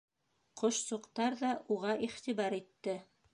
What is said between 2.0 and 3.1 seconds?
иғтибар итте.